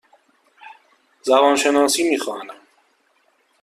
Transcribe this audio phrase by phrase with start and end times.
[1.21, 2.59] زبان شناسی می خوانم.